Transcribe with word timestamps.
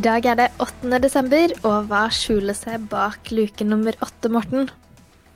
I 0.00 0.02
dag 0.06 0.24
er 0.24 0.36
det 0.38 0.44
8. 0.64 0.96
desember, 1.04 1.52
og 1.68 1.90
hva 1.90 2.06
skjuler 2.08 2.56
seg 2.56 2.86
bak 2.88 3.26
luke 3.36 3.66
nummer 3.68 3.92
åtte, 4.00 4.30
Morten? 4.32 4.70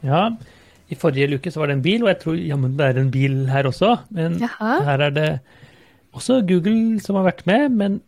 Ja, 0.01 0.31
i 0.89 0.97
forrige 0.97 1.27
luke 1.35 1.51
så 1.53 1.61
var 1.61 1.69
det 1.69 1.75
en 1.77 1.83
bil, 1.85 2.01
og 2.01 2.09
jeg 2.09 2.19
tror 2.23 2.39
jammen 2.41 2.79
det 2.79 2.87
er 2.87 3.01
en 3.03 3.11
bil 3.13 3.35
her 3.53 3.69
også. 3.69 3.91
Men 4.17 4.39
Jaha. 4.41 4.79
her 4.87 5.05
er 5.05 5.13
det 5.13 5.27
også 6.17 6.39
Google 6.49 6.97
som 7.05 7.19
har 7.21 7.27
vært 7.29 7.45
med, 7.51 7.77
men 7.77 8.01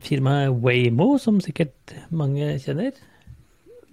firmaet 0.00 0.56
Waymo, 0.64 1.10
som 1.20 1.42
sikkert 1.44 1.92
mange 2.08 2.54
kjenner. 2.64 2.96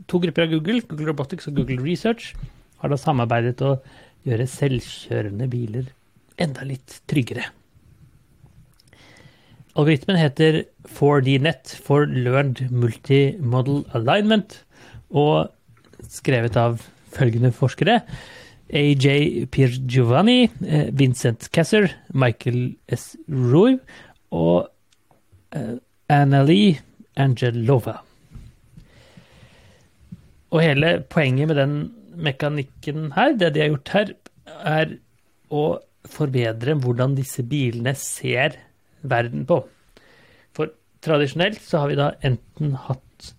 To 0.07 0.23
grupper 0.23 0.47
av 0.47 0.55
Google, 0.55 0.85
Google 0.87 1.11
Robotics 1.11 1.51
og 1.51 1.59
Google 1.59 1.83
Research, 1.83 2.31
har 2.79 2.95
da 2.95 3.01
samarbeidet 3.01 3.59
å 3.59 3.75
gjøre 4.23 4.47
selvkjørende 4.55 5.51
biler 5.51 5.91
enda 6.39 6.63
litt 6.63 7.01
tryggere. 7.11 7.51
Algoritmen 9.75 10.15
heter 10.15 10.63
4DNet 10.87 11.73
for 11.83 12.05
Learned 12.07 12.69
Multimodal 12.71 13.81
Alignment, 13.97 14.61
og 15.11 15.51
skrevet 16.07 16.55
av 16.55 16.77
følgende 17.11 17.51
forskere. 17.51 17.97
AJ 18.71 19.49
Piergiovanni, 19.51 20.47
eh, 20.63 20.87
Vincent 20.95 21.49
Casser, 21.51 21.89
Michael 22.13 22.77
S. 22.87 23.17
Roy 23.27 23.75
og 24.31 24.69
eh, 25.51 25.75
Annalie 26.07 26.79
Angelova. 27.19 27.97
Og 30.55 30.63
hele 30.63 31.01
poenget 31.11 31.51
med 31.51 31.59
den 31.59 31.75
mekanikken 32.15 33.11
her, 33.17 33.35
det 33.35 33.51
de 33.53 33.65
har 33.65 33.73
gjort 33.73 33.91
her, 33.97 34.15
er 34.63 34.95
å 35.51 35.65
forbedre 36.07 36.77
hvordan 36.79 37.17
disse 37.17 37.43
bilene 37.43 37.91
ser 37.99 38.55
verden 39.11 39.45
på. 39.49 39.61
For 40.55 40.73
tradisjonelt 41.05 41.61
så 41.63 41.83
har 41.83 41.91
vi 41.91 41.97
da 41.99 42.11
enten 42.25 42.75
hatt 42.87 43.31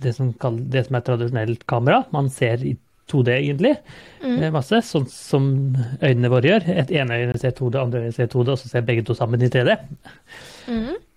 det 0.00 0.14
som, 0.16 0.32
kall- 0.40 0.62
det 0.72 0.86
som 0.86 0.96
er 0.96 1.04
tradisjonelt 1.06 1.66
kamera. 1.68 2.04
Man 2.14 2.30
ser 2.32 2.62
i 2.64 2.76
2D 3.10 3.34
egentlig, 3.34 3.74
mm. 4.22 4.46
masse, 4.54 4.78
sånn 4.86 5.08
som 5.10 5.48
øynene 5.98 6.30
våre 6.30 6.52
gjør. 6.52 6.68
Et 6.84 6.92
ene 7.00 7.18
øyne 7.24 7.40
ser 7.42 7.54
2D, 7.58 7.80
andre 7.80 8.04
øyne 8.04 8.14
ser 8.14 8.30
2D, 8.30 8.54
og 8.54 8.60
så 8.60 8.70
ser 8.70 8.86
begge 8.86 9.04
to 9.06 9.16
sammen 9.18 9.42
i 9.42 9.50
3D. 9.50 9.76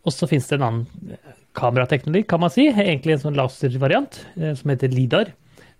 Og 0.03 0.15
så 0.15 0.27
finnes 0.27 0.49
det 0.49 0.57
en 0.57 0.65
annen 0.67 1.11
eh, 1.13 1.35
kamerateknologi, 1.55 2.25
kan 2.27 2.41
man 2.41 2.51
si, 2.53 2.65
egentlig 2.71 3.15
en 3.15 3.23
sånn 3.27 3.37
laservariant, 3.37 4.19
eh, 4.39 4.55
som 4.57 4.73
heter 4.73 4.91
LIDAR, 4.91 5.31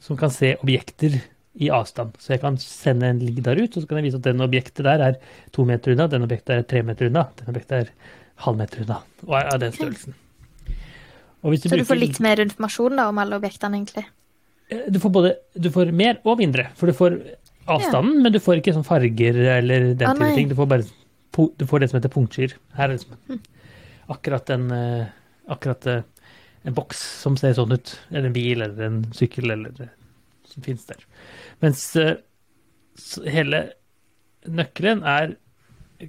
som 0.03 0.19
kan 0.19 0.31
se 0.33 0.53
objekter 0.61 1.17
i 1.61 1.69
avstand. 1.69 2.15
Så 2.21 2.33
jeg 2.33 2.41
kan 2.41 2.57
sende 2.61 3.11
en 3.13 3.21
LIDAR 3.21 3.59
ut, 3.61 3.75
og 3.75 3.83
så 3.83 3.89
kan 3.89 3.99
jeg 3.99 4.09
vise 4.09 4.19
at 4.19 4.25
den 4.25 4.41
objektet 4.41 4.83
der 4.87 5.03
er 5.05 5.19
to 5.53 5.65
meter 5.69 5.93
unna, 5.93 6.07
den 6.09 6.25
objektet 6.25 6.55
er 6.55 6.67
tre 6.69 6.81
meter 6.85 7.11
unna, 7.11 7.27
den 7.39 7.53
objektet 7.53 7.77
er 7.77 7.93
halv 8.47 8.57
meter 8.57 8.83
unna, 8.85 8.99
og 9.27 9.37
er 9.37 9.51
av 9.53 9.61
den 9.61 9.75
størrelsen. 9.75 10.17
Så 11.43 11.75
du 11.75 11.83
får 11.83 11.99
litt 11.99 12.19
mer 12.23 12.39
informasjon 12.39 12.95
da 12.97 13.09
om 13.11 13.17
alle 13.19 13.35
objektene, 13.35 13.77
egentlig. 13.81 14.05
Eh, 14.71 14.85
Du 14.89 14.99
får 15.03 15.11
både 15.11 15.35
du 15.59 15.69
får 15.71 15.91
mer 15.91 16.21
og 16.23 16.39
mindre, 16.39 16.69
for 16.79 16.87
du 16.87 16.95
får 16.95 17.17
avstanden, 17.67 18.21
men 18.23 18.31
du 18.31 18.39
får 18.43 18.61
ikke 18.61 18.73
sånn 18.75 18.87
farger 18.87 19.37
eller 19.57 19.93
den 19.93 20.07
Ah, 20.07 20.15
type 20.15 20.35
ting. 20.35 20.49
Du 20.49 20.55
får 20.55 20.67
bare 20.71 20.87
du 21.57 21.65
får 21.65 21.79
det 21.79 21.89
som 21.89 21.97
heter 21.97 22.13
punktskyr. 22.13 22.53
Her 22.77 22.89
er 22.89 22.97
det 22.97 23.05
mm. 23.29 23.39
akkurat 24.13 24.49
en 24.53 24.71
eh, 24.71 25.05
akkurat 25.49 25.87
eh, 25.87 26.03
en 26.63 26.73
boks 26.73 26.99
som 27.21 27.35
ser 27.37 27.55
sånn 27.57 27.73
ut. 27.73 27.99
Eller 28.11 28.29
en 28.29 28.35
bil 28.35 28.61
eller 28.61 28.85
en 28.85 28.99
sykkel 29.15 29.51
eller 29.51 29.89
som 30.49 30.65
finnes 30.65 30.85
der. 30.89 31.05
Mens 31.63 31.85
eh, 31.99 32.17
hele 33.29 33.65
nøkkelen 34.43 35.03
er 35.07 35.37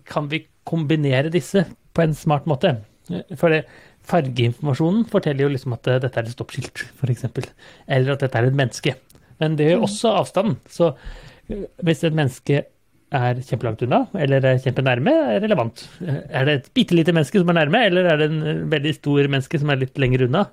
kan 0.09 0.29
vi 0.31 0.45
kombinere 0.67 1.31
disse 1.33 1.67
på 1.95 2.03
en 2.03 2.17
smart 2.17 2.49
måte? 2.51 2.77
For 3.37 3.53
det, 3.53 3.65
fargeinformasjonen 4.09 5.05
forteller 5.09 5.47
jo 5.47 5.53
liksom 5.55 5.77
at 5.77 5.89
eh, 5.89 6.01
dette 6.03 6.21
er 6.21 6.29
et 6.29 6.37
stoppskilt, 6.37 6.87
f.eks. 6.99 7.27
Eller 7.87 8.15
at 8.15 8.25
dette 8.25 8.41
er 8.41 8.49
et 8.49 8.59
menneske. 8.59 8.97
Men 9.43 9.59
det 9.59 9.71
gjør 9.71 9.87
også 9.89 10.15
avstanden. 10.21 10.59
Så 10.71 10.93
eh, 11.49 11.67
hvis 11.85 12.05
et 12.05 12.17
menneske 12.17 12.65
er 13.15 13.41
kjempelangt 13.45 13.83
unna, 13.87 14.01
eller 14.19 14.45
er 14.49 14.61
kjempenærme, 14.63 15.13
er 15.35 15.43
relevant. 15.45 15.85
Er 16.05 16.49
det 16.49 16.55
et 16.59 16.69
bitte 16.77 16.97
lite 16.97 17.15
menneske 17.15 17.41
som 17.41 17.51
er 17.53 17.59
nærme, 17.61 17.81
eller 17.89 18.09
er 18.11 18.21
det 18.21 18.29
en 18.31 18.69
veldig 18.73 18.95
stor 18.97 19.31
menneske 19.31 19.61
som 19.63 19.73
er 19.73 19.81
litt 19.83 20.01
lenger 20.03 20.27
unna? 20.27 20.45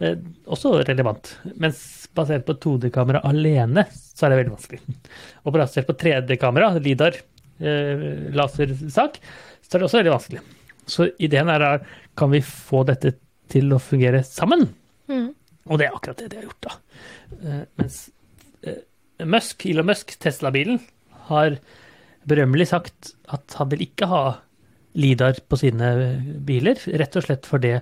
Eh, 0.00 0.16
Også 0.52 0.72
relevant. 0.88 1.32
Mens 1.60 1.80
basert 2.16 2.46
på 2.48 2.56
2D-kamera 2.62 3.20
alene, 3.28 3.86
så 3.92 4.26
er 4.26 4.32
det 4.32 4.40
veldig 4.42 4.54
vanskelig. 4.56 4.96
Og 5.44 5.56
basert 5.56 5.88
på 5.90 5.96
3D-kamera, 6.00 6.72
LIDAR, 6.80 7.20
eh, 7.60 8.06
lasersak, 8.36 9.20
så 9.62 9.76
er 9.76 9.82
det 9.82 9.88
også 9.88 10.00
veldig 10.00 10.14
vanskelig. 10.16 10.44
Så 10.86 11.08
ideen 11.18 11.50
er 11.50 11.62
da, 11.62 11.70
kan 12.16 12.30
vi 12.32 12.40
få 12.46 12.84
dette 12.88 13.16
til 13.52 13.72
å 13.74 13.82
fungere 13.82 14.22
sammen? 14.26 14.68
Mm. 15.10 15.30
Og 15.66 15.80
det 15.80 15.88
er 15.88 15.96
akkurat 15.96 16.20
det 16.22 16.30
de 16.32 16.40
har 16.40 16.46
gjort, 16.48 16.68
da. 16.68 16.76
Eh, 17.42 17.64
mens 17.80 17.98
eh, 18.62 18.82
Musk, 19.26 19.66
Elon 19.66 19.88
Musk, 19.88 20.14
Tesla-bilen, 20.22 20.78
har 21.26 21.58
berømmelig 22.28 22.70
sagt 22.72 23.14
at 23.32 23.56
han 23.58 23.70
vil 23.72 23.86
ikke 23.86 24.08
ha 24.10 24.22
LIDAR 24.96 25.42
på 25.48 25.58
sine 25.60 25.90
biler, 26.46 26.80
rett 27.00 27.18
og 27.18 27.26
slett 27.26 27.46
fordi 27.48 27.74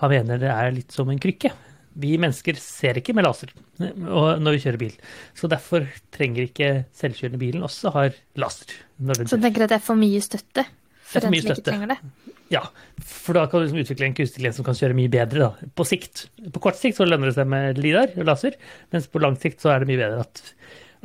han 0.00 0.12
mener 0.12 0.40
det 0.40 0.52
er 0.52 0.72
litt 0.74 0.94
som 0.94 1.10
en 1.10 1.20
krykke. 1.20 1.52
Vi 2.00 2.14
mennesker 2.22 2.56
ser 2.62 3.00
ikke 3.00 3.14
med 3.16 3.26
laser 3.26 3.50
når 3.80 4.54
vi 4.54 4.60
kjører 4.62 4.80
bil, 4.80 4.92
så 5.36 5.50
derfor 5.50 5.88
trenger 6.14 6.46
ikke 6.46 6.68
selvkjørende 6.96 7.40
bilen 7.40 7.64
også 7.66 7.92
har 7.96 8.12
laser. 8.38 8.76
Så 9.24 9.36
du 9.36 9.42
tenker 9.42 9.66
at 9.66 9.72
det 9.72 9.80
er 9.80 9.84
for 9.84 9.98
mye 9.98 10.20
støtte 10.22 10.66
for 11.00 11.16
for 11.16 11.24
den 11.26 11.32
som 11.32 11.38
ikke 11.40 11.56
støtte. 11.56 11.72
trenger 11.72 11.94
det? 11.94 12.36
Ja, 12.50 12.64
for 13.06 13.38
da 13.38 13.44
kan 13.46 13.62
du 13.62 13.66
liksom 13.66 13.80
utvikle 13.82 14.08
en 14.08 14.14
kunstig 14.18 14.42
lens 14.42 14.58
som 14.58 14.66
kan 14.66 14.78
kjøre 14.78 14.96
mye 14.98 15.10
bedre 15.10 15.42
da, 15.42 15.70
på 15.78 15.86
sikt. 15.86 16.24
På 16.54 16.62
kort 16.62 16.78
sikt 16.78 16.98
så 16.98 17.06
lønner 17.06 17.30
det 17.30 17.36
seg 17.38 17.50
med 17.50 17.78
LIDAR 17.78 18.14
og 18.16 18.26
laser, 18.26 18.56
mens 18.94 19.10
på 19.10 19.22
lang 19.22 19.38
sikt 19.42 19.62
så 19.62 19.74
er 19.74 19.82
det 19.82 19.90
mye 19.90 20.00
bedre 20.02 20.24
at, 20.26 20.42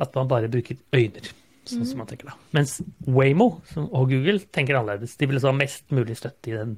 at 0.06 0.18
man 0.18 0.30
bare 0.30 0.50
bruker 0.52 0.78
øyne. 0.94 1.26
Sånn 1.66 1.86
som 1.88 2.02
man 2.02 2.08
tenker 2.10 2.30
da. 2.30 2.36
Mens 2.56 2.78
Waymo 3.06 3.48
som, 3.72 3.88
og 3.90 4.12
Google 4.12 4.38
tenker 4.54 4.78
annerledes. 4.78 5.16
De 5.18 5.28
vil 5.28 5.38
altså 5.38 5.50
ha 5.52 5.58
mest 5.58 5.84
mulig 5.94 6.18
støtte 6.18 6.52
i 6.52 6.56
den 6.56 6.76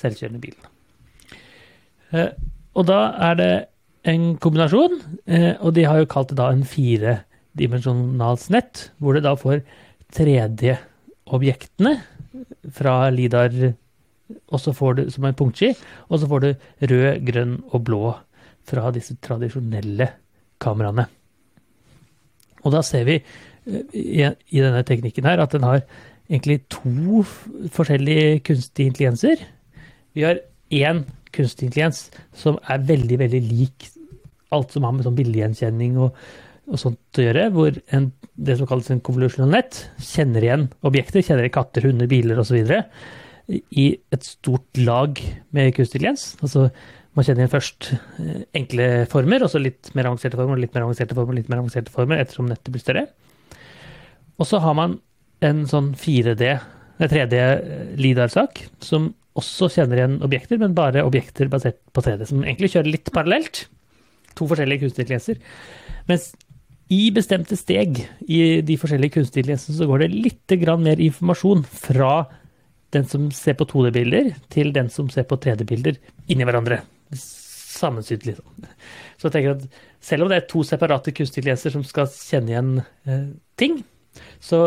selvkjørende 0.00 0.40
bilen. 0.42 0.70
Eh, 2.12 2.30
og 2.76 2.88
da 2.88 3.00
er 3.30 3.36
det 3.40 3.52
en 4.08 4.32
kombinasjon, 4.42 4.96
eh, 5.28 5.52
og 5.60 5.76
de 5.76 5.84
har 5.86 6.00
jo 6.00 6.08
kalt 6.10 6.32
det 6.32 6.40
da 6.40 6.48
en 6.52 6.64
firedimensjonals 6.66 8.48
nett, 8.54 8.88
hvor 8.98 9.16
det 9.16 9.24
da 9.26 9.36
får 9.38 9.62
3D-objektene 10.16 11.94
fra 12.72 12.96
LIDAR 13.12 13.74
og 14.52 14.60
så 14.60 14.74
får 14.76 14.94
du 14.98 15.02
som 15.12 15.26
en 15.26 15.36
punktski, 15.36 15.72
og 16.08 16.20
så 16.20 16.28
får 16.30 16.44
du 16.44 16.50
rød, 16.92 17.24
grønn 17.28 17.56
og 17.72 17.84
blå 17.86 18.12
fra 18.68 18.92
disse 18.94 19.16
tradisjonelle 19.24 20.08
kameraene. 20.62 21.06
Og 22.62 22.74
da 22.74 22.82
ser 22.86 23.06
vi 23.08 23.18
i, 23.66 24.26
denne 24.58 24.82
teknikken 24.86 25.26
her 25.28 25.42
at 25.42 25.54
den 25.54 25.66
har 25.66 25.82
egentlig 26.28 26.62
to 26.72 27.22
forskjellige 27.74 28.40
kunstige 28.46 28.90
intelligenser. 28.90 29.42
Vi 30.16 30.24
har 30.26 30.40
én 30.72 31.04
kunstig 31.32 31.68
intelligens 31.68 32.06
som 32.36 32.58
er 32.68 32.86
veldig, 32.88 33.18
veldig 33.20 33.42
lik 33.48 33.90
alt 34.52 34.74
som 34.74 34.84
har 34.84 34.94
med 34.96 35.06
sånn 35.06 35.16
bildegjenkjenning 35.16 35.96
og, 36.02 36.16
og 36.68 36.80
sånt 36.80 37.20
å 37.20 37.24
gjøre, 37.24 37.48
hvor 37.54 37.76
en, 37.96 38.10
det 38.36 38.58
som 38.58 38.68
kalles 38.68 38.90
en 38.92 39.02
convolutional 39.04 39.52
net 39.52 39.84
kjenner 40.04 40.44
igjen 40.44 40.66
objekter, 40.84 41.24
kjenner 41.24 41.46
igjen 41.46 41.56
katter, 41.56 41.88
hunder, 41.88 42.10
biler 42.10 42.40
osv 42.42 42.60
i 43.52 43.86
et 44.14 44.24
stort 44.24 44.78
lag 44.80 45.18
med 45.52 45.72
kunstig 45.76 45.98
intelligens. 45.98 46.26
Altså, 46.44 46.68
man 47.16 47.26
kjenner 47.26 47.44
igjen 47.44 47.52
først 47.52 47.90
eh, 47.92 48.44
enkle 48.56 48.86
former, 49.12 49.44
og 49.44 49.52
så 49.52 49.60
litt 49.60 49.90
mer 49.96 50.08
avanserte 50.08 50.38
former, 50.38 50.60
litt 50.60 50.72
mer 50.76 50.86
avanserte 50.86 51.16
former, 51.16 51.36
litt 51.36 51.50
mer 51.52 51.60
avanserte 51.60 51.92
former, 51.92 52.22
ettersom 52.22 52.48
nettet 52.48 52.72
blir 52.72 52.84
større. 52.84 53.06
Og 54.40 54.48
så 54.48 54.60
har 54.62 54.76
man 54.78 55.00
en 55.42 55.64
sånn 55.70 55.92
4D, 55.98 56.52
nei, 57.00 57.08
3D-LIDAR-sak, 57.10 58.64
som 58.84 59.10
også 59.38 59.70
kjenner 59.72 59.98
igjen 59.98 60.18
objekter, 60.24 60.60
men 60.60 60.76
bare 60.76 61.04
objekter 61.06 61.50
basert 61.52 61.80
på 61.96 62.04
3D, 62.04 62.26
som 62.28 62.44
egentlig 62.44 62.72
kjører 62.74 62.92
litt 62.92 63.12
parallelt. 63.14 63.66
To 64.38 64.48
forskjellige 64.48 64.84
kunstintelligenser. 64.84 65.40
Mens 66.08 66.30
i 66.92 67.06
bestemte 67.14 67.56
steg 67.56 68.02
i 68.28 68.40
de 68.64 68.76
forskjellige 68.80 69.16
kunstintelligensene 69.16 69.78
så 69.78 69.88
går 69.88 70.04
det 70.04 70.12
litt 70.12 70.56
mer 70.82 71.00
informasjon 71.00 71.64
fra 71.64 72.12
den 72.92 73.06
som 73.08 73.30
ser 73.32 73.56
på 73.56 73.64
2D-bilder, 73.70 74.34
til 74.52 74.72
den 74.72 74.90
som 74.92 75.08
ser 75.08 75.24
på 75.24 75.38
3D-bilder 75.40 75.96
inni 76.28 76.44
hverandre. 76.44 76.82
sammensydd. 77.72 78.26
Liksom. 78.26 78.66
Så 79.16 79.26
jeg 79.26 79.32
tenker 79.32 79.56
at 79.56 79.62
selv 80.04 80.22
om 80.22 80.28
det 80.30 80.36
er 80.36 80.48
to 80.50 80.62
separate 80.62 81.14
kunstintelligenser 81.16 81.72
som 81.72 81.84
skal 81.84 82.06
kjenne 82.12 82.52
igjen 82.52 82.72
eh, 83.08 83.24
ting, 83.56 83.80
så 84.42 84.66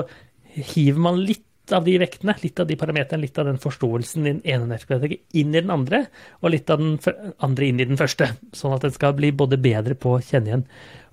hiver 0.56 1.02
man 1.08 1.20
litt 1.22 1.44
av 1.74 1.86
de 1.86 1.96
vektene, 1.98 2.36
litt 2.44 2.60
av 2.62 2.68
de 2.70 2.78
parameterne, 2.78 3.26
litt 3.26 3.40
av 3.42 3.48
den 3.50 3.58
forståelsen 3.62 4.26
i 4.26 4.34
den 4.36 4.42
ene 4.46 4.68
nettbiblioteket 4.70 5.40
inn 5.42 5.54
i 5.54 5.62
den 5.62 5.74
andre, 5.74 6.04
og 6.42 6.54
litt 6.54 6.70
av 6.70 6.82
den 6.82 7.00
andre 7.44 7.70
inn 7.70 7.82
i 7.82 7.88
den 7.90 8.00
første. 8.00 8.30
Sånn 8.54 8.76
at 8.76 8.86
den 8.86 8.94
skal 8.94 9.16
bli 9.18 9.32
både 9.34 9.58
bedre 9.62 9.98
på 9.98 10.16
å 10.16 10.22
kjenne 10.24 10.52
igjen 10.52 10.68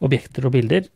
objekter 0.05 0.49
og 0.49 0.57
bilder 0.57 0.91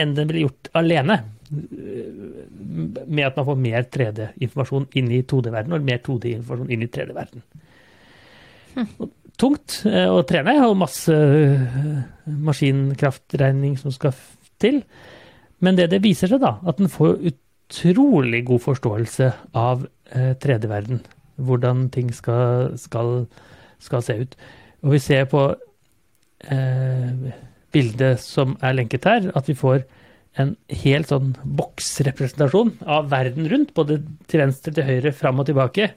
enn 0.00 0.14
den 0.16 0.28
blir 0.30 0.46
gjort 0.46 0.70
alene. 0.78 1.18
Med 1.52 3.26
at 3.26 3.36
man 3.36 3.48
får 3.48 3.58
mer 3.60 3.88
3D-informasjon 3.92 4.86
inn 4.98 5.10
i 5.12 5.20
2D-verdenen, 5.28 5.76
og 5.76 5.88
mer 5.88 6.00
2D-informasjon 6.04 6.72
inn 6.72 6.86
i 6.86 6.92
3D-verdenen 6.92 7.44
Tungt 9.40 9.82
eh, 9.88 10.08
å 10.08 10.22
trene, 10.28 10.54
og 10.64 10.78
masse 10.80 11.12
eh, 11.12 11.98
maskinkraftregning 12.46 13.74
som 13.80 13.92
skal 13.92 14.14
til. 14.62 14.82
Men 15.62 15.78
det 15.78 15.90
det 15.92 16.02
viser 16.04 16.30
seg, 16.30 16.42
da, 16.42 16.56
at 16.66 16.80
den 16.80 16.90
får 16.90 17.20
utrolig 17.30 18.42
god 18.48 18.64
forståelse 18.66 19.30
av 19.58 19.86
eh, 20.10 20.34
3D-verden. 20.42 21.02
Hvordan 21.42 21.86
ting 21.94 22.10
skal, 22.14 22.74
skal, 22.78 23.26
skal 23.82 24.04
se 24.04 24.18
ut. 24.24 24.36
Og 24.82 24.96
vi 24.96 25.00
ser 25.02 25.28
på 25.30 25.46
eh, 26.50 27.32
bildet 27.72 28.20
som 28.20 28.56
er 28.60 28.76
lenket 28.76 29.06
her, 29.08 29.30
at 29.38 29.48
vi 29.48 29.56
får 29.58 29.84
en 30.40 30.54
helt 30.82 31.10
sånn 31.12 31.34
boksrepresentasjon 31.58 32.72
av 32.88 33.10
verden 33.12 33.48
rundt, 33.52 33.74
både 33.76 33.98
til 34.32 34.40
venstre, 34.40 34.72
til 34.72 34.86
høyre, 34.88 35.12
fram 35.16 35.42
og 35.42 35.48
tilbake. 35.48 35.90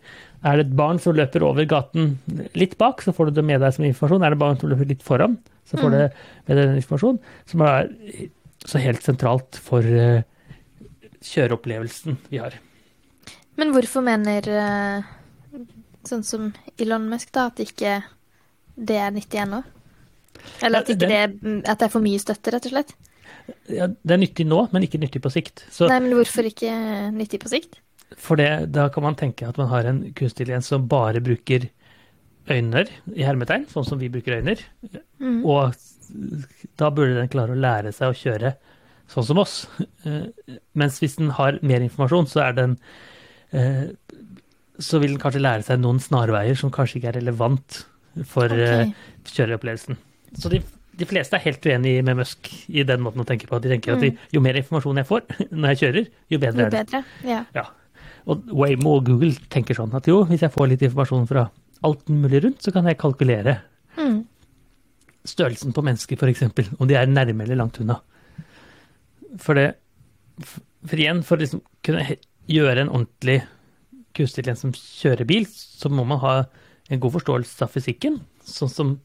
Er 0.45 0.59
det 0.59 0.67
et 0.67 0.77
barn 0.77 0.99
som 1.01 1.15
løper 1.15 1.45
over 1.47 1.67
gaten 1.69 2.17
litt 2.59 2.75
bak, 2.81 3.01
så 3.01 3.15
får 3.15 3.31
du 3.31 3.39
det 3.39 3.45
med 3.47 3.63
deg 3.63 3.75
som 3.75 3.87
informasjon. 3.87 4.25
Er 4.27 4.35
det 4.35 4.41
barn 4.43 4.59
som 4.59 4.71
løper 4.71 4.91
litt 4.91 5.05
foran, 5.05 5.37
så 5.65 5.79
får 5.79 5.93
du 5.93 5.97
det 5.97 6.09
med 6.11 6.51
deg 6.51 6.65
den 6.65 6.81
informasjon, 6.81 7.21
som 7.49 7.63
er 7.65 7.87
så 8.65 8.81
helt 8.81 9.03
sentralt 9.05 9.59
for 9.61 9.85
eh, 9.85 10.23
kjøreopplevelsen 11.25 12.17
vi 12.31 12.39
har. 12.41 12.57
Men 13.59 13.71
hvorfor 13.75 14.03
mener 14.05 14.49
eh, 14.51 15.05
sånn 16.07 16.25
som 16.27 16.49
Elon 16.81 17.07
Musk 17.11 17.31
da, 17.35 17.47
at 17.51 17.61
ikke 17.63 17.99
det 18.75 18.97
er 18.99 19.13
nyttig 19.15 19.39
ennå? 19.45 19.61
Eller 20.61 20.83
at, 20.83 20.91
det, 20.91 21.07
det- 21.09 21.61
at 21.65 21.79
det 21.79 21.87
er 21.87 21.93
for 21.93 22.03
mye 22.03 22.19
støtte, 22.21 22.51
rett 22.53 22.67
og 22.69 22.75
slett? 22.75 22.93
Ja, 23.69 23.87
det 23.87 24.13
er 24.15 24.21
nyttig 24.21 24.45
nå, 24.49 24.63
men 24.73 24.85
ikke 24.85 24.99
nyttig 25.01 25.21
på 25.23 25.31
sikt. 25.33 25.63
Så 25.73 25.87
Nei, 25.89 25.99
men 26.03 26.15
hvorfor 26.17 26.45
ikke 26.49 26.71
nyttig 27.13 27.39
på 27.43 27.49
sikt? 27.53 27.79
For 28.21 28.37
det, 28.39 28.49
da 28.73 28.87
kan 28.93 29.05
man 29.05 29.17
tenke 29.17 29.47
at 29.49 29.57
man 29.57 29.69
har 29.71 29.87
en 29.89 30.03
kunstig 30.13 30.45
intelligens 30.45 30.69
som 30.73 30.85
bare 30.89 31.21
bruker 31.25 31.67
øyne 32.51 32.85
i 33.15 33.25
hermetegn, 33.25 33.65
sånn 33.71 33.87
som 33.87 33.99
vi 34.01 34.09
bruker 34.13 34.37
øyne. 34.39 34.55
Mm. 35.19 35.41
Og 35.45 35.73
da 36.77 36.91
burde 36.93 37.17
den 37.17 37.31
klare 37.33 37.55
å 37.55 37.59
lære 37.59 37.93
seg 37.95 38.11
å 38.11 38.17
kjøre 38.17 38.53
sånn 39.11 39.25
som 39.27 39.41
oss. 39.41 39.55
Eh, 40.05 40.27
Mens 40.77 40.99
hvis 41.01 41.17
den 41.19 41.31
har 41.37 41.59
mer 41.65 41.81
informasjon, 41.85 42.27
så 42.29 42.43
er 42.47 42.55
den 42.57 42.77
eh, 43.53 43.87
Så 44.81 44.99
vil 44.99 45.13
den 45.15 45.21
kanskje 45.21 45.41
lære 45.43 45.63
seg 45.65 45.79
noen 45.79 46.01
snarveier 46.03 46.57
som 46.59 46.71
kanskje 46.73 46.99
ikke 46.99 47.13
er 47.13 47.19
relevant 47.21 47.85
for 48.27 48.51
okay. 48.51 48.91
Kjøreopplevelsen. 49.29 49.97
Så 50.39 50.51
de, 50.51 50.59
de 50.99 51.07
fleste 51.07 51.37
er 51.37 51.45
helt 51.45 51.65
uenig 51.65 51.97
med 52.03 52.19
Musk 52.19 52.49
i 52.67 52.83
den 52.87 53.01
måten 53.03 53.23
å 53.23 53.27
tenke 53.27 53.47
på. 53.49 53.59
De 53.63 53.71
tenker 53.71 53.95
at 53.95 54.03
de, 54.03 54.11
jo 54.35 54.41
mer 54.43 54.59
informasjon 54.59 54.99
jeg 55.01 55.07
får 55.09 55.25
når 55.55 55.73
jeg 55.73 55.81
kjører, 55.83 56.09
jo 56.35 56.41
bedre 56.43 56.61
Jo 56.61 56.67
er 56.67 56.73
det. 56.75 56.85
bedre. 56.85 57.03
Ja. 57.27 57.41
Ja. 57.55 57.65
Og 58.25 58.47
Waymo 58.57 58.97
og 58.99 59.05
Google 59.07 59.35
tenker 59.53 59.77
sånn 59.77 59.93
at 59.95 60.07
jo, 60.09 60.23
hvis 60.27 60.43
jeg 60.43 60.53
får 60.53 60.71
litt 60.71 60.85
informasjon 60.87 61.27
fra 61.29 61.45
alt 61.83 62.07
mulig 62.09 62.43
rundt, 62.43 62.61
så 62.63 62.71
kan 62.71 62.85
jeg 62.85 62.97
kalkulere 63.01 63.59
Mm. 63.97 64.25
størrelsen 65.25 65.73
på 65.73 65.81
mennesker, 65.83 66.17
f.eks. 66.19 66.43
Om 66.79 66.87
de 66.87 66.95
er 66.95 67.05
nærme 67.07 67.43
eller 67.43 67.55
langt 67.55 67.79
unna. 67.79 68.01
For 69.39 69.53
det 69.55 69.75
For 70.85 70.95
igjen, 71.01 71.23
for 71.23 71.37
å 71.37 71.41
liksom 71.41 71.61
kunne 71.81 72.17
gjøre 72.47 72.81
en 72.83 72.89
ordentlig 72.89 73.39
kunstig 74.13 74.43
intelligens 74.43 74.61
som 74.61 74.71
kjører 74.71 75.25
bil, 75.25 75.45
så 75.49 75.89
må 75.89 76.05
man 76.05 76.19
ha 76.19 76.33
en 76.91 76.99
god 76.99 77.15
forståelse 77.15 77.63
av 77.65 77.71
fysikken, 77.73 78.19
sånn 78.45 78.69
som 78.69 78.99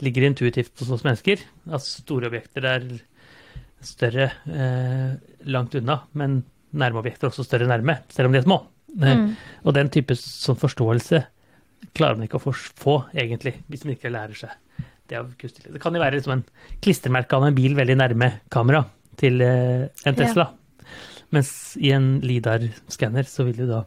ligger 0.00 0.24
intuitivt 0.24 0.78
hos 0.80 0.90
oss 0.90 1.04
mennesker. 1.04 1.42
At 1.68 1.84
store 1.84 2.30
objekter 2.30 2.64
er 2.64 2.86
større 3.84 4.30
eh, 4.48 5.12
langt 5.44 5.74
unna, 5.76 6.00
men 6.14 6.44
nærme 6.72 7.02
objekter 7.02 7.28
er 7.28 7.34
også 7.34 7.44
større 7.44 7.68
nærme, 7.68 7.98
selv 8.08 8.30
om 8.30 8.32
de 8.32 8.40
er 8.40 8.48
små. 8.48 8.62
Mm. 8.96 9.34
Og 9.68 9.74
den 9.76 9.90
type 9.92 10.16
sånn 10.16 10.56
forståelse 10.56 11.20
klarer 11.96 12.18
man 12.18 12.26
ikke 12.28 12.40
å 12.40 12.52
få, 12.52 12.96
egentlig, 13.14 13.56
hvis 13.70 13.84
man 13.84 13.96
ikke 13.96 14.12
lærer 14.12 14.36
seg 14.36 14.54
det. 15.06 15.22
Det 15.38 15.80
kan 15.82 15.94
jo 15.94 16.02
være 16.02 16.18
liksom 16.18 16.34
en 16.34 16.44
klistremerke 16.82 17.38
av 17.38 17.46
en 17.46 17.56
bil 17.56 17.76
veldig 17.78 17.96
nærme 18.00 18.30
kamera 18.50 18.84
til 19.20 19.40
en 19.42 19.88
en 19.88 20.14
Ja. 20.14 20.18
Tesla. 20.18 20.50
Mens 21.30 21.76
i 21.76 21.90
en 21.92 22.20
LIDAR-skanner 22.20 23.26
så 23.26 23.44
vil 23.46 23.56
du 23.56 23.66
da 23.66 23.84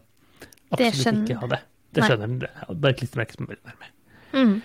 absolutt 0.71 1.29
ikke 1.29 1.39
ha 1.41 1.47
det. 1.47 1.59
Det 1.95 2.03
skjønner 2.03 2.27
den. 2.27 2.79
Bare 2.79 2.93
klistremerke 2.93 3.35
som 3.35 3.45
er 3.45 3.55
veldig 3.55 3.69
nærme. 3.71 3.91
Mm. 4.33 4.61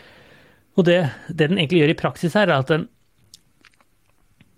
Og 0.76 0.84
det, 0.84 0.98
det 1.28 1.48
den 1.48 1.58
egentlig 1.58 1.80
gjør 1.80 1.92
i 1.94 2.00
praksis 2.00 2.34
her, 2.34 2.50
er 2.50 2.58
at 2.64 2.68
den, 2.72 2.88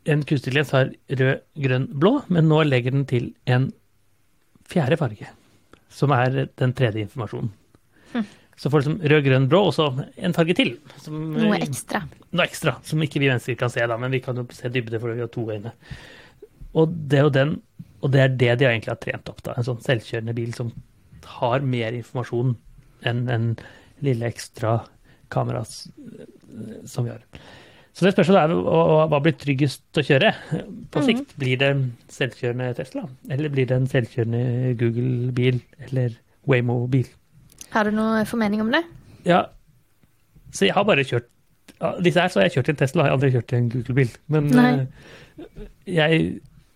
en 0.06 0.22
kunstig 0.24 0.54
lens 0.54 0.72
har 0.74 0.90
rød, 1.10 1.42
grønn, 1.60 1.88
blå, 1.92 2.22
men 2.28 2.48
nå 2.48 2.62
legger 2.64 2.94
den 2.94 3.04
til 3.06 3.34
en 3.46 3.70
fjerde 4.66 4.96
farge, 4.96 5.28
som 5.92 6.10
er 6.16 6.46
den 6.56 6.72
tredje 6.74 7.04
informasjonen. 7.06 7.52
Så 8.56 8.70
får 8.72 8.82
du 8.82 8.88
liksom 8.88 9.10
rød, 9.12 9.24
grønn, 9.26 9.48
blå, 9.52 9.58
og 9.68 9.74
så 9.76 9.86
en 10.16 10.32
farge 10.32 10.54
til. 10.56 10.70
Som, 11.04 11.18
Noe 11.36 11.58
ekstra. 11.60 12.00
noe 12.32 12.46
ekstra, 12.48 12.72
som 12.88 13.02
ikke 13.04 13.20
vi 13.20 13.28
mennesker 13.28 13.56
kan 13.60 13.68
se, 13.72 13.84
da, 13.86 13.96
men 14.00 14.10
vi 14.14 14.20
kan 14.24 14.36
jo 14.40 14.46
se 14.56 14.70
dybde 14.72 14.98
for 15.02 15.12
vi 15.12 15.20
har 15.20 15.28
to 15.34 15.44
øyne. 15.52 15.72
Og 16.76 16.88
det, 17.08 17.20
og, 17.26 17.32
den, 17.36 17.56
og 18.00 18.10
det 18.14 18.20
er 18.24 18.28
det 18.40 18.54
de 18.62 18.68
egentlig 18.70 18.92
har 18.94 19.00
trent 19.02 19.28
opp, 19.28 19.42
da. 19.44 19.54
En 19.60 19.66
sånn 19.68 19.82
selvkjørende 19.84 20.34
bil 20.36 20.54
som 20.56 20.72
har 21.36 21.60
mer 21.60 21.92
informasjon 21.98 22.56
enn 23.06 23.22
en 23.28 23.46
lille 24.04 24.24
ekstra 24.30 24.78
kamera 25.28 25.62
som 25.66 27.04
vi 27.04 27.10
har. 27.12 27.22
Så 27.96 28.04
det 28.04 28.12
spørsmålet 28.12 28.42
er 28.42 28.52
hva- 28.60 29.06
hva 29.08 29.20
blir 29.24 29.32
tryggest 29.40 29.82
å 29.96 30.04
kjøre? 30.04 30.32
På 30.92 31.00
sikt, 31.04 31.32
blir 31.40 31.56
det 31.60 31.68
en 31.72 31.84
selvkjørende 32.12 32.74
Tesla? 32.76 33.06
Eller 33.32 33.48
blir 33.52 33.66
det 33.68 33.76
en 33.76 33.86
selvkjørende 33.88 34.76
Google-bil 34.80 35.60
eller 35.88 36.16
Waymo-bil? 36.46 37.08
Har 37.74 37.88
du 37.88 37.96
noe 37.96 38.24
formening 38.28 38.62
om 38.64 38.70
det? 38.72 38.82
Ja, 39.26 39.46
så 40.54 40.68
jeg 40.68 40.76
har 40.76 40.86
bare 40.88 41.06
kjørt 41.06 41.32
Disse 42.00 42.22
her 42.22 42.30
så 42.32 42.38
har 42.40 42.46
jeg 42.46 42.54
kjørt 42.54 42.68
i 42.70 42.72
en 42.72 42.78
Tesla, 42.80 43.02
jeg 43.04 43.10
har 43.10 43.14
aldri 43.18 43.28
kjørt 43.34 43.52
i 43.52 43.56
en 43.58 43.66
Google-bil. 43.68 44.12
Men 44.32 44.46
eh, 44.62 44.78
jeg, 45.92 46.20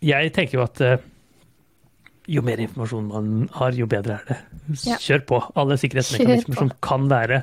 jeg 0.04 0.32
tenker 0.36 0.58
jo 0.58 0.64
at 0.66 0.82
eh, 0.84 1.04
jo 2.28 2.42
mer 2.44 2.60
informasjon 2.60 3.06
man 3.08 3.30
har, 3.54 3.78
jo 3.78 3.88
bedre 3.88 4.18
er 4.18 4.26
det. 4.28 4.36
Ja. 4.84 4.98
Kjør 5.00 5.24
på. 5.30 5.38
Alle 5.62 5.78
sikkerhetsmekanismer 5.80 6.58
som 6.58 6.72
kan 6.84 7.08
være 7.10 7.40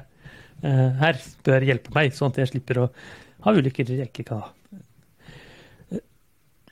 uh, 0.63 0.89
her, 1.01 1.18
bør 1.48 1.66
hjelpe 1.66 1.96
meg, 1.98 2.13
sånn 2.16 2.32
at 2.32 2.39
jeg 2.44 2.51
slipper 2.54 2.84
å 2.84 2.86
ha 3.48 3.56
ulykker 3.58 3.89
jeg 3.96 4.12
ikke 4.12 4.27
kan 4.30 4.46
ha. 4.46 4.51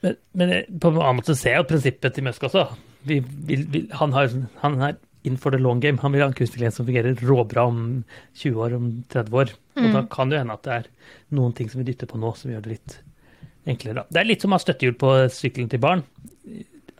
Men, 0.05 0.19
men 0.37 0.53
på 0.77 0.91
en 0.91 1.01
annen 1.01 1.19
måte 1.23 1.33
ser 1.33 1.55
jeg 1.55 1.63
jo 1.63 1.69
prinsippet 1.71 2.13
til 2.15 2.27
Musk 2.27 2.45
også. 2.45 2.67
Vi, 3.09 3.19
vi, 3.25 3.57
vi, 3.73 3.83
han, 3.97 4.13
har, 4.13 4.29
han 4.61 4.77
er 4.85 4.99
in 5.25 5.37
for 5.41 5.51
the 5.51 5.59
long 5.61 5.81
game. 5.83 5.99
Han 6.01 6.13
vil 6.13 6.23
ha 6.23 6.29
en 6.29 6.37
kunstig 6.37 6.71
som 6.73 6.87
fungerer 6.87 7.17
råbra 7.25 7.65
om 7.69 7.81
20 8.33 8.61
år, 8.61 8.77
om 8.77 8.87
30 9.11 9.41
år. 9.41 9.51
Og 9.81 9.91
da 9.93 10.05
kan 10.11 10.31
det 10.31 10.39
hende 10.41 10.55
at 10.55 10.63
det 10.65 10.77
er 10.77 10.87
noen 11.35 11.53
ting 11.57 11.69
som 11.71 11.81
vi 11.81 11.89
dytter 11.89 12.09
på 12.09 12.19
nå, 12.21 12.31
som 12.37 12.53
gjør 12.53 12.63
det 12.65 12.77
litt 12.77 12.97
enklere. 13.69 14.05
Det 14.09 14.21
er 14.21 14.29
litt 14.29 14.45
som 14.45 14.53
å 14.53 14.59
ha 14.59 14.63
støttehjul 14.63 14.97
på 15.01 15.13
sykkelen 15.33 15.71
til 15.71 15.81
barn. 15.83 16.05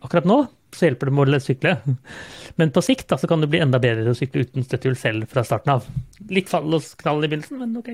Akkurat 0.06 0.28
nå 0.28 0.44
så 0.76 0.90
hjelper 0.90 1.10
det 1.10 1.16
med 1.16 1.38
å 1.38 1.40
sykle. 1.44 1.78
Men 2.60 2.74
på 2.76 2.84
sikt 2.84 3.08
da, 3.12 3.20
så 3.20 3.30
kan 3.32 3.44
det 3.44 3.50
bli 3.52 3.62
enda 3.64 3.80
bedre 3.84 4.12
å 4.12 4.18
sykle 4.18 4.46
uten 4.46 4.66
støttehjul 4.66 4.98
selv 5.00 5.30
fra 5.32 5.46
starten 5.48 5.76
av. 5.78 5.88
Litt 6.32 6.52
fall 6.52 6.68
og 6.76 6.92
knall 7.02 7.24
i 7.24 7.30
begynnelsen, 7.32 7.62
men 7.62 7.80
ok. 7.80 7.90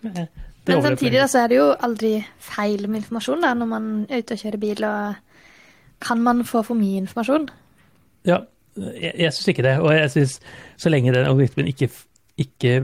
Det 0.00 0.28
Men 0.68 0.84
samtidig 0.84 1.18
da, 1.18 1.26
så 1.28 1.42
er 1.42 1.50
det 1.50 1.58
jo 1.58 1.66
aldri 1.72 2.12
feil 2.44 2.86
med 2.86 3.02
informasjon 3.02 3.44
da, 3.44 3.54
når 3.56 3.68
man 3.68 3.88
er 4.08 4.22
ute 4.22 4.36
og 4.36 4.42
kjører 4.44 4.62
bil. 4.62 4.84
og 4.84 6.04
Kan 6.04 6.22
man 6.24 6.44
få 6.48 6.62
for 6.66 6.78
mye 6.78 7.02
informasjon? 7.02 7.48
Ja, 8.28 8.42
jeg, 8.94 9.14
jeg 9.24 9.32
syns 9.36 9.50
ikke 9.54 9.64
det. 9.66 9.74
Og 9.82 9.90
jeg 9.94 10.10
syns 10.14 10.36
så 10.80 10.92
lenge 10.92 11.14
den 11.14 11.26
algoritmen 11.28 11.68
ikke, 11.70 11.88
ikke 12.38 12.74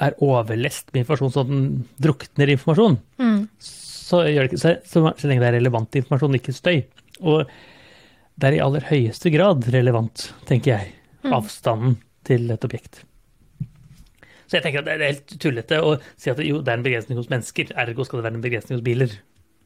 er 0.00 0.14
overlest 0.24 0.88
med 0.94 1.02
informasjon, 1.02 1.32
så 1.34 1.42
den 1.48 1.64
drukner 2.00 2.52
informasjon, 2.54 2.98
Mm. 3.20 3.42
så 3.60 4.22
gjør 4.24 4.46
det 4.46 4.52
ikke 4.52 4.62
så, 4.62 4.74
så, 4.88 5.02
så 5.18 5.28
lenge 5.28 5.42
det 5.44 5.48
er 5.50 5.58
relevant 5.58 5.98
informasjon, 6.00 6.38
ikke 6.38 6.54
støy. 6.56 6.78
Og 7.20 7.44
det 8.36 8.48
er 8.50 8.56
i 8.56 8.62
aller 8.64 8.84
høyeste 8.88 9.32
grad 9.34 9.66
relevant, 9.72 10.30
tenker 10.48 10.76
jeg, 10.76 10.94
avstanden 11.26 11.98
til 12.28 12.50
et 12.54 12.64
objekt. 12.64 13.02
Så 14.46 14.58
jeg 14.60 14.62
tenker 14.62 14.84
at 14.84 14.86
det 14.86 14.94
er 14.94 15.08
helt 15.10 15.32
tullete 15.42 15.78
å 15.82 15.96
si 16.14 16.30
at 16.30 16.38
jo, 16.44 16.60
det 16.62 16.70
er 16.70 16.78
en 16.78 16.84
begrensning 16.86 17.18
hos 17.18 17.30
mennesker, 17.32 17.72
ergo 17.82 18.04
skal 18.06 18.20
det 18.20 18.26
være 18.28 18.38
en 18.38 18.44
begrensning 18.44 18.78
hos 18.78 18.84
biler. 18.86 19.16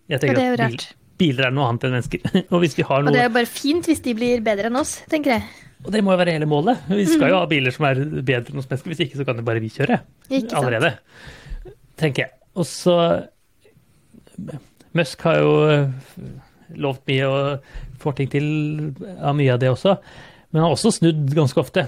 Jeg 0.08 0.22
tenker 0.22 0.38
det 0.40 0.44
er 0.46 0.48
jo 0.48 0.56
at 0.56 0.62
bil, 0.62 0.78
rart. 0.78 0.86
Biler 1.20 1.46
er 1.50 1.54
noe 1.54 1.68
annet 1.70 1.84
enn 1.86 1.94
mennesker. 1.98 2.22
Og 2.54 2.64
har 2.88 3.04
Og 3.06 3.12
det 3.14 3.20
er 3.22 3.28
jo 3.28 3.34
bare 3.36 3.50
fint 3.50 3.86
hvis 3.90 4.00
de 4.04 4.14
blir 4.16 4.40
bedre 4.46 4.70
enn 4.70 4.78
oss, 4.80 4.96
tenker 5.12 5.36
jeg. 5.36 5.44
Og 5.84 5.92
det 5.94 6.02
må 6.04 6.12
jo 6.12 6.20
være 6.20 6.34
hele 6.36 6.48
målet. 6.48 6.80
Vi 6.90 7.04
skal 7.08 7.26
Mhm. 7.26 7.30
jo 7.32 7.38
ha 7.40 7.46
biler 7.48 7.72
som 7.76 7.86
er 7.88 8.00
bedre 8.04 8.52
enn 8.52 8.58
oss 8.60 8.68
mennesker, 8.68 8.90
hvis 8.92 9.00
ikke 9.06 9.20
så 9.20 9.24
kan 9.28 9.36
jo 9.40 9.44
bare 9.46 9.60
vi 9.64 9.70
kjøre 9.72 10.00
allerede. 10.58 10.94
tenker 12.00 12.24
jeg. 12.26 12.30
Og 12.56 12.64
så 12.68 12.96
Musk 14.96 15.22
har 15.22 15.36
jo 15.38 15.50
eh, 15.70 15.88
lovt 16.80 17.04
mye 17.10 17.26
og 17.28 17.72
får 18.02 18.16
ting 18.18 18.30
til 18.32 18.46
av 19.20 19.36
mye 19.38 19.52
av 19.54 19.60
det 19.62 19.70
også. 19.70 19.96
Men 20.50 20.62
han 20.62 20.66
har 20.68 20.74
også 20.76 20.92
snudd 20.96 21.28
ganske 21.36 21.60
ofte 21.62 21.86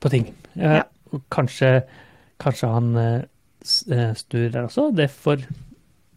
på 0.00 0.10
ting. 0.12 0.30
Eh, 0.56 0.80
Ja. 0.80 0.86
Kanskje, 1.34 1.82
kanskje 2.38 2.68
han 2.70 2.90
eh, 2.96 3.22
snur 4.14 4.50
der 4.54 4.68
også. 4.68 4.88
Det 4.94 5.08
får, 5.10 5.42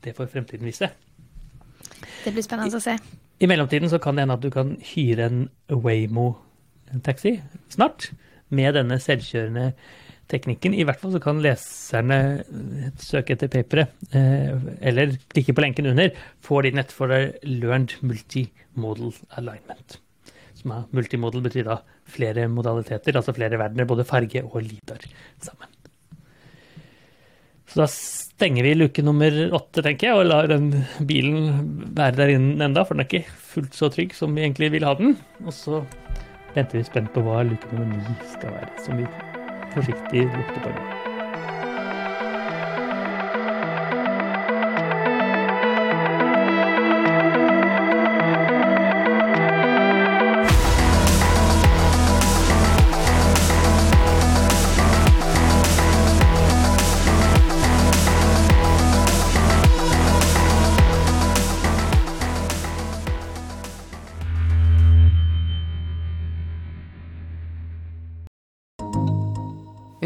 det 0.05 0.13
får 0.17 0.27
fremtiden 0.29 0.67
vise. 0.70 0.89
Det 2.23 2.31
blir 2.31 2.45
spennende 2.45 2.79
å 2.79 2.83
se. 2.83 2.95
I 3.43 3.49
mellomtiden 3.49 3.91
så 3.91 3.99
kan 3.99 4.15
det 4.15 4.23
hende 4.23 4.37
at 4.37 4.45
du 4.45 4.51
kan 4.53 4.77
hyre 4.93 5.27
en 5.27 5.41
Waymo-taxi 5.67 7.37
snart, 7.73 8.11
med 8.53 8.75
denne 8.77 8.99
selvkjørende 9.01 9.71
teknikken. 10.31 10.75
I 10.77 10.85
hvert 10.87 11.01
fall 11.01 11.13
så 11.15 11.21
kan 11.23 11.41
leserne 11.43 12.19
søke 13.01 13.35
etter 13.35 13.51
paperet, 13.51 13.91
eh, 14.15 14.53
eller 14.85 15.17
klikke 15.33 15.55
på 15.57 15.65
lenken 15.65 15.89
under, 15.89 16.13
får 16.45 16.67
de 16.67 16.73
nett 16.77 16.93
for 16.93 17.11
Learned 17.11 17.97
Multimodal 18.05 19.11
Alignment. 19.39 19.99
Som 20.59 20.75
er 20.77 20.87
multimodal 20.95 21.43
betyr 21.43 21.67
da 21.67 21.81
flere 22.07 22.47
modaliteter, 22.47 23.17
altså 23.17 23.35
flere 23.35 23.59
verdener, 23.59 23.89
både 23.89 24.07
farge 24.07 24.45
og 24.45 24.61
lidar 24.63 25.03
sammen. 25.41 25.72
Så 27.73 27.81
da 27.81 27.87
stenger 27.89 28.67
vi 28.67 28.75
luke 28.77 29.01
nummer 29.01 29.33
åtte, 29.57 29.81
tenker 29.81 30.11
jeg, 30.11 30.17
og 30.19 30.27
lar 30.29 30.49
den 30.51 30.67
bilen 31.09 31.47
være 31.97 32.13
der 32.19 32.33
inne 32.35 32.67
enda, 32.67 32.83
for 32.85 32.93
den 32.93 33.01
er 33.01 33.09
ikke 33.09 33.39
fullt 33.53 33.73
så 33.73 33.89
trygg 33.89 34.13
som 34.13 34.37
vi 34.37 34.43
egentlig 34.45 34.69
vil 34.75 34.85
ha 34.85 34.93
den. 34.99 35.15
Og 35.41 35.55
så 35.57 35.81
venter 36.53 36.77
vi 36.77 36.83
spent 36.85 37.09
på 37.15 37.25
hva 37.25 37.41
luke 37.47 37.73
nummer 37.73 37.89
ni 37.97 38.19
skal 38.35 38.53
være, 38.53 38.69
som 38.85 39.01
vi 39.01 39.09
forsiktig 39.73 40.27
lukter 40.29 40.61
på 40.67 41.12